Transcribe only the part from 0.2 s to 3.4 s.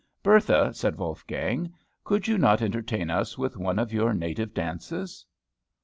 "Bertha," said Wolfgang, "could you not entertain us